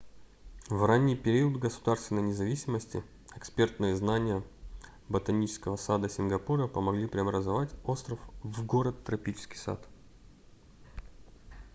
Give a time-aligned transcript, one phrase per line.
[0.71, 3.03] в ранний период государственной независимости
[3.35, 4.41] экспертные знания
[5.09, 9.79] ботанического сада сингапура помогли преобразовать остров в город-тропический сад